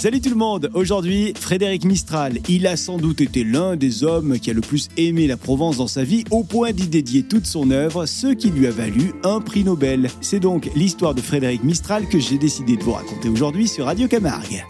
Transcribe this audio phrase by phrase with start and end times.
[0.00, 4.38] Salut tout le monde, aujourd'hui Frédéric Mistral, il a sans doute été l'un des hommes
[4.38, 7.44] qui a le plus aimé la Provence dans sa vie au point d'y dédier toute
[7.44, 10.08] son œuvre, ce qui lui a valu un prix Nobel.
[10.22, 14.08] C'est donc l'histoire de Frédéric Mistral que j'ai décidé de vous raconter aujourd'hui sur Radio
[14.08, 14.64] Camargue.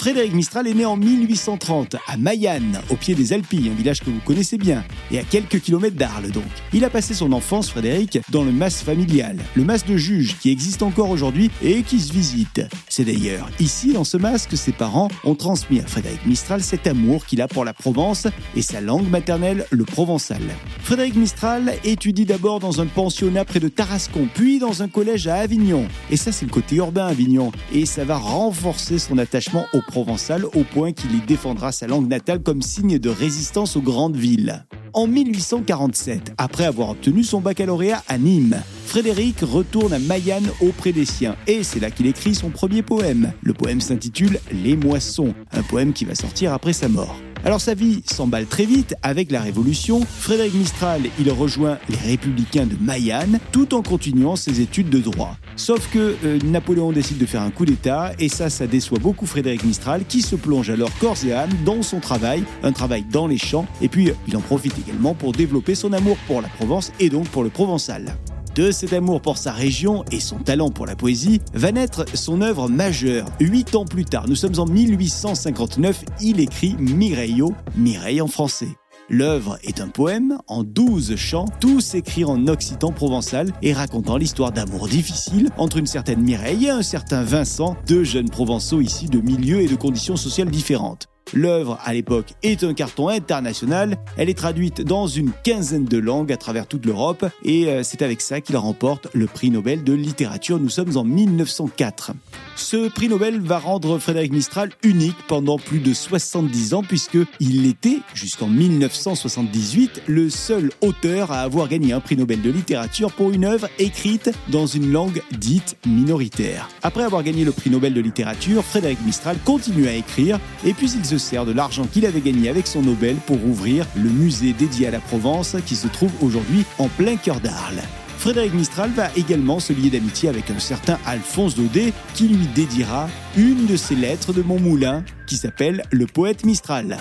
[0.00, 4.10] Frédéric Mistral est né en 1830 à Mayenne, au pied des Alpilles, un village que
[4.10, 6.44] vous connaissez bien, et à quelques kilomètres d'Arles donc.
[6.72, 10.52] Il a passé son enfance, Frédéric, dans le mas familial, le mas de juge qui
[10.52, 12.60] existe encore aujourd'hui et qui se visite.
[12.88, 16.86] C'est d'ailleurs ici, dans ce mas, que ses parents ont transmis à Frédéric Mistral cet
[16.86, 20.42] amour qu'il a pour la Provence et sa langue maternelle, le provençal.
[20.80, 25.34] Frédéric Mistral étudie d'abord dans un pensionnat près de Tarascon, puis dans un collège à
[25.34, 25.88] Avignon.
[26.08, 27.50] Et ça, c'est le côté urbain Avignon.
[27.72, 32.08] Et ça va renforcer son attachement au provençal au point qu'il y défendra sa langue
[32.08, 34.64] natale comme signe de résistance aux grandes villes.
[34.92, 41.04] En 1847, après avoir obtenu son baccalauréat à Nîmes, Frédéric retourne à Mayenne auprès des
[41.04, 43.34] siens et c'est là qu'il écrit son premier poème.
[43.42, 47.14] Le poème s'intitule Les moissons, un poème qui va sortir après sa mort.
[47.44, 50.00] Alors sa vie s'emballe très vite avec la Révolution.
[50.00, 55.36] Frédéric Mistral, il rejoint les Républicains de Mayenne tout en continuant ses études de droit.
[55.56, 59.26] Sauf que euh, Napoléon décide de faire un coup d'État et ça, ça déçoit beaucoup
[59.26, 63.26] Frédéric Mistral qui se plonge alors corps et âme dans son travail, un travail dans
[63.26, 66.90] les champs et puis il en profite également pour développer son amour pour la Provence
[66.98, 68.16] et donc pour le provençal.
[68.58, 72.40] De cet amour pour sa région et son talent pour la poésie va naître son
[72.40, 73.28] œuvre majeure.
[73.38, 78.66] Huit ans plus tard, nous sommes en 1859, il écrit Mireio, Mireille en français.
[79.08, 84.50] L'œuvre est un poème en douze chants, tous écrits en occitan provençal et racontant l'histoire
[84.50, 89.20] d'amour difficile entre une certaine Mireille et un certain Vincent, deux jeunes provençaux issus de
[89.20, 91.06] milieux et de conditions sociales différentes.
[91.34, 93.98] L'œuvre, à l'époque, est un carton international.
[94.16, 98.02] Elle est traduite dans une quinzaine de langues à travers toute l'Europe et euh, c'est
[98.02, 100.58] avec ça qu'il remporte le prix Nobel de littérature.
[100.58, 102.12] Nous sommes en 1904.
[102.56, 107.66] Ce prix Nobel va rendre Frédéric Mistral unique pendant plus de 70 ans puisque il
[107.66, 113.30] était, jusqu'en 1978, le seul auteur à avoir gagné un prix Nobel de littérature pour
[113.30, 116.68] une œuvre écrite dans une langue dite minoritaire.
[116.82, 120.90] Après avoir gagné le prix Nobel de littérature, Frédéric Mistral continue à écrire et puis
[120.90, 124.52] il se sert de l'argent qu'il avait gagné avec son Nobel pour ouvrir le musée
[124.52, 127.82] dédié à la Provence qui se trouve aujourd'hui en plein cœur d'Arles.
[128.18, 133.08] Frédéric Mistral va également se lier d'amitié avec un certain Alphonse Daudet qui lui dédiera
[133.36, 136.98] une de ses lettres de Montmoulin qui s'appelle Le poète Mistral.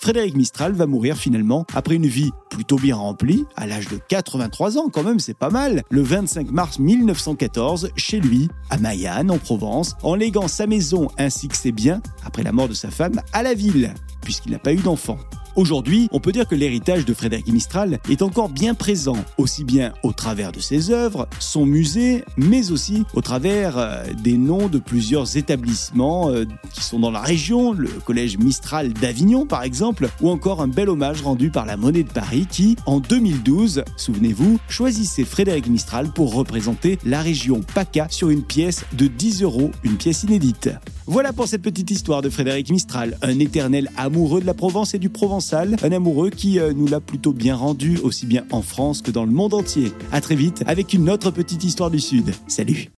[0.00, 4.78] Frédéric Mistral va mourir finalement après une vie plutôt bien remplie, à l'âge de 83
[4.78, 9.36] ans quand même, c'est pas mal, le 25 mars 1914, chez lui, à Mayenne, en
[9.36, 13.20] Provence, en léguant sa maison ainsi que ses biens, après la mort de sa femme,
[13.34, 15.18] à la ville, puisqu'il n'a pas eu d'enfant.
[15.56, 19.92] Aujourd'hui, on peut dire que l'héritage de Frédéric Mistral est encore bien présent, aussi bien
[20.02, 24.78] au travers de ses œuvres, son musée, mais aussi au travers euh, des noms de
[24.78, 30.30] plusieurs établissements euh, qui sont dans la région, le collège Mistral d'Avignon par exemple, ou
[30.30, 35.24] encore un bel hommage rendu par la Monnaie de Paris qui, en 2012, souvenez-vous, choisissait
[35.24, 40.22] Frédéric Mistral pour représenter la région PACA sur une pièce de 10 euros, une pièce
[40.22, 40.70] inédite.
[41.10, 45.00] Voilà pour cette petite histoire de Frédéric Mistral, un éternel amoureux de la Provence et
[45.00, 49.02] du Provençal, un amoureux qui euh, nous l'a plutôt bien rendu aussi bien en France
[49.02, 49.90] que dans le monde entier.
[50.12, 52.32] À très vite avec une autre petite histoire du Sud.
[52.46, 52.86] Salut